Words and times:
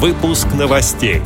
Выпуск 0.00 0.46
новостей. 0.58 1.20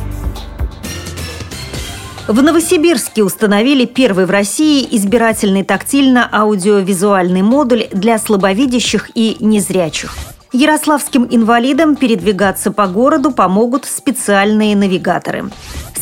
В 2.27 2.43
Новосибирске 2.43 3.23
установили 3.23 3.85
первый 3.85 4.25
в 4.25 4.31
России 4.31 4.85
избирательный 4.91 5.63
тактильно-аудиовизуальный 5.63 7.41
модуль 7.41 7.87
для 7.93 8.17
слабовидящих 8.17 9.11
и 9.15 9.37
незрячих. 9.39 10.17
Ярославским 10.51 11.25
инвалидам 11.31 11.95
передвигаться 11.95 12.69
по 12.69 12.87
городу 12.87 13.31
помогут 13.31 13.85
специальные 13.85 14.75
навигаторы. 14.75 15.45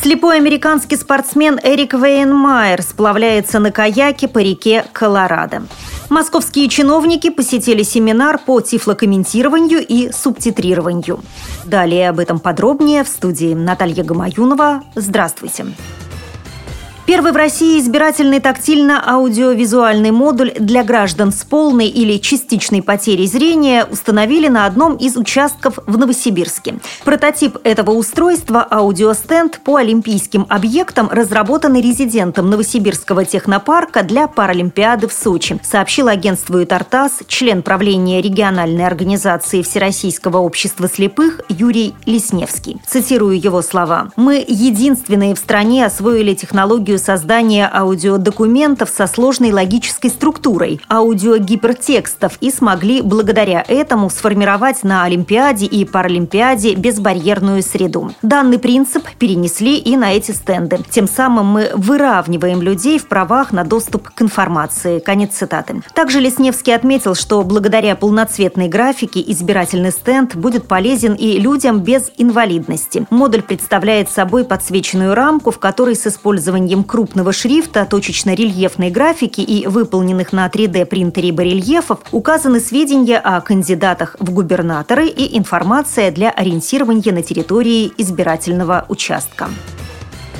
Слепой 0.02 0.38
американский 0.38 0.96
спортсмен 0.96 1.60
Эрик 1.62 1.94
Вейнмайер 1.94 2.82
сплавляется 2.82 3.60
на 3.60 3.70
каяке 3.70 4.26
по 4.26 4.40
реке 4.40 4.84
Колорадо. 4.92 5.62
Московские 6.10 6.68
чиновники 6.68 7.30
посетили 7.30 7.82
семинар 7.82 8.38
по 8.38 8.60
тифлокомментированию 8.60 9.84
и 9.86 10.12
субтитрированию. 10.12 11.20
Далее 11.64 12.10
об 12.10 12.18
этом 12.18 12.38
подробнее 12.38 13.04
в 13.04 13.08
студии 13.08 13.54
Наталья 13.54 14.04
Гамаюнова. 14.04 14.82
Здравствуйте. 14.94 15.66
Первый 17.06 17.32
в 17.32 17.36
России 17.36 17.78
избирательный 17.80 18.40
тактильно-аудиовизуальный 18.40 20.10
модуль 20.10 20.52
для 20.58 20.82
граждан 20.82 21.32
с 21.32 21.44
полной 21.44 21.86
или 21.86 22.16
частичной 22.16 22.82
потерей 22.82 23.26
зрения 23.26 23.84
установили 23.84 24.48
на 24.48 24.64
одном 24.64 24.96
из 24.96 25.18
участков 25.18 25.78
в 25.86 25.98
Новосибирске. 25.98 26.76
Прототип 27.04 27.58
этого 27.62 27.90
устройства– 27.90 28.66
аудиостенд 28.70 29.60
по 29.62 29.76
олимпийским 29.76 30.46
объектам, 30.48 31.10
разработанный 31.10 31.82
резидентом 31.82 32.48
Новосибирского 32.48 33.26
технопарка 33.26 34.02
для 34.02 34.26
Паралимпиады 34.26 35.06
в 35.06 35.12
Сочи, 35.12 35.60
сообщил 35.62 36.08
агентству 36.08 36.64
«Тартас» 36.64 37.18
член 37.28 37.62
правления 37.62 38.22
региональной 38.22 38.86
организации 38.86 39.60
Всероссийского 39.60 40.38
общества 40.38 40.88
слепых 40.88 41.42
Юрий 41.50 41.94
Лесневский. 42.06 42.80
Цитирую 42.86 43.38
его 43.38 43.60
слова. 43.60 44.08
«Мы 44.16 44.42
единственные 44.48 45.34
в 45.34 45.38
стране 45.38 45.84
освоили 45.84 46.32
технологию 46.32 46.93
технологию 46.94 46.98
создания 46.98 47.70
аудиодокументов 47.72 48.88
со 48.88 49.06
сложной 49.06 49.52
логической 49.52 50.10
структурой, 50.10 50.80
аудиогипертекстов 50.88 52.38
и 52.40 52.50
смогли 52.50 53.02
благодаря 53.02 53.64
этому 53.66 54.10
сформировать 54.10 54.84
на 54.84 55.04
Олимпиаде 55.04 55.66
и 55.66 55.84
Паралимпиаде 55.84 56.74
безбарьерную 56.74 57.62
среду. 57.62 58.12
Данный 58.22 58.58
принцип 58.58 59.04
перенесли 59.18 59.76
и 59.76 59.96
на 59.96 60.12
эти 60.12 60.32
стенды. 60.32 60.78
Тем 60.90 61.08
самым 61.08 61.46
мы 61.46 61.70
выравниваем 61.74 62.62
людей 62.62 62.98
в 62.98 63.06
правах 63.06 63.52
на 63.52 63.64
доступ 63.64 64.10
к 64.10 64.22
информации. 64.22 64.98
Конец 64.98 65.34
цитаты. 65.34 65.82
Также 65.94 66.20
Лесневский 66.20 66.74
отметил, 66.74 67.14
что 67.14 67.42
благодаря 67.42 67.96
полноцветной 67.96 68.68
графике 68.68 69.22
избирательный 69.26 69.90
стенд 69.90 70.36
будет 70.36 70.66
полезен 70.66 71.14
и 71.14 71.38
людям 71.38 71.80
без 71.80 72.10
инвалидности. 72.18 73.06
Модуль 73.10 73.42
представляет 73.42 74.10
собой 74.10 74.44
подсвеченную 74.44 75.14
рамку, 75.14 75.50
в 75.50 75.58
которой 75.58 75.96
с 75.96 76.06
использованием 76.06 76.83
крупного 76.84 77.32
шрифта, 77.32 77.86
точечно-рельефной 77.86 78.90
графики 78.90 79.40
и 79.40 79.66
выполненных 79.66 80.32
на 80.32 80.46
3D-принтере 80.46 81.32
барельефов 81.32 82.00
указаны 82.12 82.60
сведения 82.60 83.18
о 83.18 83.40
кандидатах 83.40 84.16
в 84.18 84.30
губернаторы 84.30 85.06
и 85.06 85.36
информация 85.36 86.10
для 86.10 86.30
ориентирования 86.30 87.12
на 87.12 87.22
территории 87.22 87.92
избирательного 87.98 88.84
участка. 88.88 89.48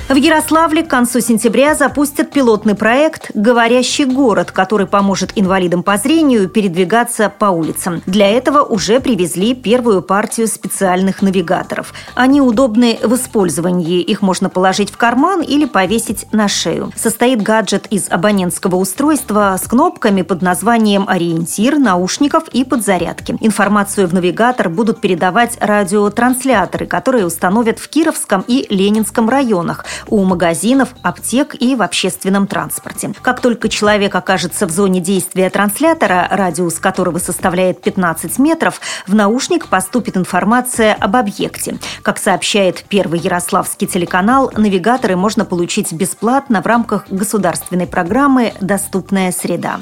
В 0.07 0.13
Ярославле 0.13 0.83
к 0.83 0.87
концу 0.87 1.19
сентября 1.19 1.73
запустят 1.73 2.29
пилотный 2.29 2.75
проект 2.75 3.31
«Говорящий 3.33 4.05
город», 4.05 4.51
который 4.51 4.85
поможет 4.85 5.31
инвалидам 5.33 5.81
по 5.81 5.97
зрению 5.97 6.47
передвигаться 6.47 7.33
по 7.35 7.45
улицам. 7.45 8.03
Для 8.05 8.29
этого 8.29 8.61
уже 8.61 8.99
привезли 8.99 9.55
первую 9.55 10.03
партию 10.03 10.47
специальных 10.47 11.23
навигаторов. 11.23 11.91
Они 12.13 12.39
удобны 12.39 12.99
в 13.01 13.15
использовании. 13.15 13.99
Их 13.99 14.21
можно 14.21 14.47
положить 14.47 14.91
в 14.91 14.97
карман 14.97 15.41
или 15.41 15.65
повесить 15.65 16.31
на 16.31 16.47
шею. 16.47 16.91
Состоит 16.95 17.41
гаджет 17.41 17.87
из 17.89 18.05
абонентского 18.07 18.75
устройства 18.75 19.57
с 19.59 19.67
кнопками 19.67 20.21
под 20.21 20.43
названием 20.43 21.05
«Ориентир», 21.09 21.79
наушников 21.79 22.47
и 22.49 22.63
подзарядки. 22.63 23.37
Информацию 23.41 24.07
в 24.07 24.13
навигатор 24.13 24.69
будут 24.69 25.01
передавать 25.01 25.57
радиотрансляторы, 25.59 26.85
которые 26.85 27.25
установят 27.25 27.79
в 27.79 27.89
Кировском 27.89 28.45
и 28.47 28.67
Ленинском 28.69 29.29
районах– 29.29 29.83
у 30.07 30.23
магазинов, 30.23 30.89
аптек 31.01 31.55
и 31.59 31.75
в 31.75 31.81
общественном 31.81 32.47
транспорте. 32.47 33.13
Как 33.21 33.41
только 33.41 33.69
человек 33.69 34.13
окажется 34.15 34.67
в 34.67 34.71
зоне 34.71 34.99
действия 34.99 35.49
транслятора, 35.49 36.27
радиус 36.29 36.79
которого 36.79 37.19
составляет 37.19 37.81
15 37.81 38.39
метров, 38.39 38.79
в 39.07 39.15
наушник 39.15 39.67
поступит 39.67 40.17
информация 40.17 40.93
об 40.93 41.15
объекте. 41.15 41.77
Как 42.01 42.17
сообщает 42.17 42.85
первый 42.87 43.19
ярославский 43.19 43.87
телеканал, 43.87 44.51
навигаторы 44.55 45.15
можно 45.15 45.45
получить 45.45 45.91
бесплатно 45.93 46.61
в 46.61 46.65
рамках 46.65 47.05
государственной 47.09 47.87
программы 47.87 48.53
«Доступная 48.61 49.31
среда». 49.31 49.79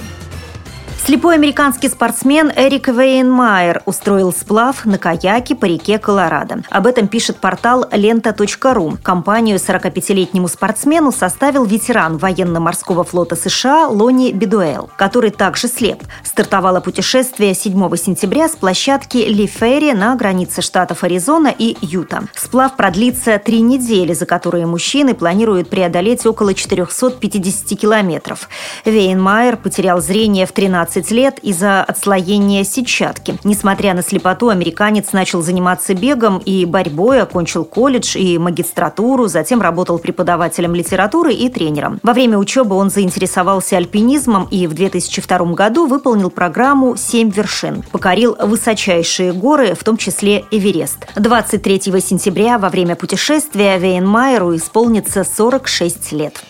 Слепой 1.05 1.35
американский 1.35 1.89
спортсмен 1.89 2.49
Эрик 2.55 2.87
Вейнмайер 2.87 3.81
устроил 3.85 4.31
сплав 4.31 4.85
на 4.85 4.97
каяке 4.97 5.53
по 5.53 5.65
реке 5.65 5.99
Колорадо. 5.99 6.63
Об 6.69 6.87
этом 6.87 7.09
пишет 7.09 7.39
портал 7.39 7.85
лента.ру. 7.91 8.97
Компанию 9.03 9.57
45-летнему 9.57 10.47
спортсмену 10.47 11.11
составил 11.11 11.65
ветеран 11.65 12.15
военно-морского 12.15 13.03
флота 13.03 13.35
США 13.35 13.89
Лони 13.89 14.31
Бедуэл, 14.31 14.89
который 14.95 15.31
также 15.31 15.67
слеп. 15.67 16.01
Стартовало 16.23 16.79
путешествие 16.79 17.53
7 17.53 17.97
сентября 17.97 18.47
с 18.47 18.55
площадки 18.55 19.17
Ли 19.17 19.45
Ферри 19.45 19.91
на 19.91 20.15
границе 20.15 20.61
штатов 20.61 21.03
Аризона 21.03 21.53
и 21.55 21.75
Юта. 21.81 22.29
Сплав 22.33 22.77
продлится 22.77 23.37
три 23.39 23.59
недели, 23.59 24.13
за 24.13 24.25
которые 24.25 24.67
мужчины 24.67 25.13
планируют 25.15 25.69
преодолеть 25.69 26.25
около 26.25 26.53
450 26.53 27.77
километров. 27.77 28.47
Вейнмайер 28.85 29.57
потерял 29.57 29.99
зрение 30.01 30.45
в 30.45 30.53
13 30.53 30.92
15 30.93 31.11
лет 31.11 31.39
из-за 31.39 31.81
отслоения 31.83 32.63
сетчатки. 32.63 33.37
Несмотря 33.43 33.95
на 33.95 34.03
слепоту, 34.03 34.49
американец 34.49 35.11
начал 35.11 35.41
заниматься 35.41 35.95
бегом 35.95 36.37
и 36.37 36.65
борьбой, 36.65 37.19
окончил 37.19 37.65
колледж 37.65 38.15
и 38.15 38.37
магистратуру, 38.37 39.27
затем 39.27 39.59
работал 39.59 39.97
преподавателем 39.97 40.75
литературы 40.75 41.33
и 41.33 41.49
тренером. 41.49 41.99
Во 42.03 42.13
время 42.13 42.37
учебы 42.37 42.75
он 42.75 42.91
заинтересовался 42.91 43.77
альпинизмом 43.77 44.47
и 44.51 44.67
в 44.67 44.75
2002 44.75 45.53
году 45.53 45.87
выполнил 45.87 46.29
программу 46.29 46.95
«Семь 46.95 47.31
вершин». 47.31 47.83
Покорил 47.91 48.37
высочайшие 48.39 49.33
горы, 49.33 49.73
в 49.73 49.83
том 49.83 49.97
числе 49.97 50.45
Эверест. 50.51 51.07
23 51.15 51.81
сентября 52.01 52.59
во 52.59 52.69
время 52.69 52.95
путешествия 52.95 53.79
Вейнмайеру 53.79 54.55
исполнится 54.55 55.23
46 55.23 56.11
лет. 56.11 56.43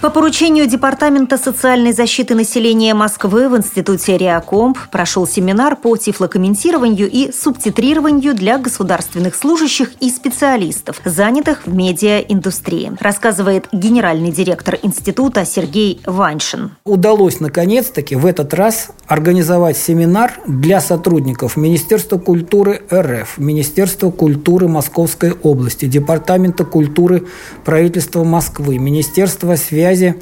По 0.00 0.08
поручению 0.08 0.66
Департамента 0.66 1.36
социальной 1.36 1.92
защиты 1.92 2.34
населения 2.34 2.94
Москвы 2.94 3.50
в 3.50 3.56
Институте 3.58 4.16
Реакомп 4.16 4.78
прошел 4.90 5.26
семинар 5.26 5.76
по 5.76 5.94
тифлокомментированию 5.94 7.06
и 7.06 7.30
субтитрированию 7.30 8.34
для 8.34 8.56
государственных 8.56 9.34
служащих 9.34 9.92
и 10.00 10.08
специалистов, 10.08 11.02
занятых 11.04 11.66
в 11.66 11.74
медиаиндустрии, 11.74 12.92
рассказывает 12.98 13.68
генеральный 13.72 14.32
директор 14.32 14.78
института 14.82 15.44
Сергей 15.44 16.00
Ваншин. 16.06 16.70
Удалось 16.84 17.38
наконец-таки 17.40 18.16
в 18.16 18.24
этот 18.24 18.54
раз 18.54 18.92
организовать 19.06 19.76
семинар 19.76 20.32
для 20.46 20.80
сотрудников 20.80 21.58
Министерства 21.58 22.16
культуры 22.16 22.80
РФ, 22.90 23.36
Министерства 23.36 24.10
культуры 24.10 24.66
Московской 24.66 25.32
области, 25.42 25.84
Департамента 25.84 26.64
культуры 26.64 27.26
правительства 27.66 28.24
Москвы, 28.24 28.78
Министерства 28.78 29.56
связи 29.56 29.89
связи 29.90 30.14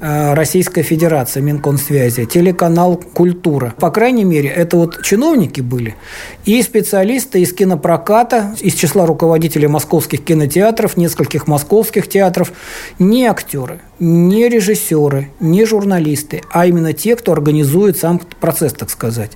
э, 0.00 0.34
Российской 0.34 0.82
Федерации, 0.82 1.40
Минкомсвязи, 1.40 2.24
телеканал 2.24 2.96
«Культура». 2.96 3.74
По 3.78 3.90
крайней 3.90 4.24
мере, 4.24 4.48
это 4.48 4.76
вот 4.76 5.02
чиновники 5.02 5.60
были 5.60 5.94
и 6.44 6.60
специалисты 6.62 7.40
из 7.40 7.52
кинопроката, 7.52 8.54
из 8.60 8.74
числа 8.74 9.06
руководителей 9.06 9.68
московских 9.68 10.24
кинотеатров, 10.24 10.96
нескольких 10.96 11.46
московских 11.46 12.08
театров, 12.08 12.52
не 12.98 13.26
актеры, 13.26 13.80
не 14.00 14.48
режиссеры, 14.48 15.30
не 15.38 15.64
журналисты, 15.64 16.42
а 16.50 16.66
именно 16.66 16.92
те, 16.92 17.14
кто 17.14 17.32
организует 17.32 17.96
сам 17.96 18.20
процесс, 18.40 18.72
так 18.72 18.90
сказать. 18.90 19.30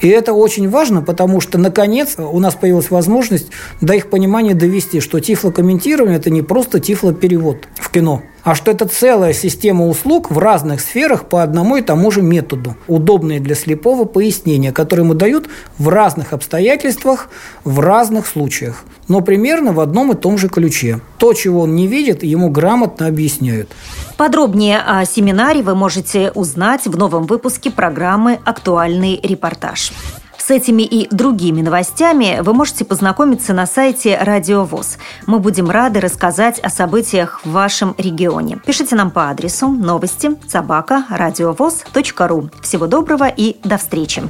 И 0.00 0.08
это 0.08 0.32
очень 0.32 0.68
важно, 0.68 1.02
потому 1.02 1.40
что, 1.40 1.58
наконец, 1.58 2.14
у 2.18 2.38
нас 2.38 2.54
появилась 2.54 2.90
возможность 2.90 3.48
до 3.80 3.94
их 3.94 4.08
понимания 4.08 4.54
довести, 4.54 5.00
что 5.00 5.18
тифлокомментирование– 5.18 6.18
это 6.18 6.30
не 6.30 6.42
просто 6.42 6.78
тифлоперевод 6.78 7.66
в 7.74 7.90
кино, 7.90 8.22
а 8.44 8.54
что 8.54 8.70
это 8.70 8.86
целая 8.86 9.32
система 9.32 9.86
услуг 9.86 10.30
в 10.30 10.38
разных 10.38 10.80
сферах 10.80 11.26
по 11.26 11.42
одному 11.42 11.76
и 11.76 11.82
тому 11.82 12.10
же 12.10 12.22
методу, 12.22 12.76
удобные 12.88 13.40
для 13.40 13.54
слепого 13.54 14.04
пояснения, 14.04 14.72
которые 14.72 15.04
ему 15.04 15.14
дают 15.14 15.48
в 15.78 15.88
разных 15.88 16.32
обстоятельствах, 16.32 17.28
в 17.64 17.80
разных 17.80 18.26
случаях, 18.26 18.84
но 19.08 19.20
примерно 19.20 19.72
в 19.72 19.80
одном 19.80 20.12
и 20.12 20.16
том 20.16 20.38
же 20.38 20.48
ключе. 20.48 21.00
То, 21.18 21.32
чего 21.34 21.62
он 21.62 21.74
не 21.74 21.86
видит, 21.86 22.22
ему 22.22 22.48
грамотно 22.50 23.06
объясняют. 23.06 23.70
Подробнее 24.16 24.80
о 24.80 25.04
семинаре 25.04 25.62
вы 25.62 25.74
можете 25.74 26.30
узнать 26.32 26.86
в 26.86 26.96
новом 26.96 27.26
выпуске 27.26 27.70
программы 27.70 28.38
«Актуальный 28.44 29.20
репортаж». 29.22 29.92
С 30.44 30.50
этими 30.50 30.82
и 30.82 31.06
другими 31.14 31.62
новостями 31.62 32.40
вы 32.42 32.52
можете 32.52 32.84
познакомиться 32.84 33.52
на 33.52 33.64
сайте 33.64 34.18
Радио 34.20 34.64
ВОЗ. 34.64 34.98
Мы 35.26 35.38
будем 35.38 35.70
рады 35.70 36.00
рассказать 36.00 36.58
о 36.58 36.68
событиях 36.68 37.42
в 37.44 37.52
вашем 37.52 37.94
регионе. 37.96 38.58
Пишите 38.66 38.96
нам 38.96 39.12
по 39.12 39.30
адресу 39.30 39.68
новости 39.68 40.32
собака 40.48 41.06
ру. 42.26 42.50
Всего 42.60 42.88
доброго 42.88 43.28
и 43.28 43.56
до 43.62 43.78
встречи! 43.78 44.24